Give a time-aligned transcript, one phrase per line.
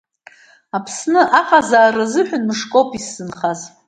[0.77, 3.59] Аԥсны аҟазаара азыҳәан мышкоуп исзынхаз.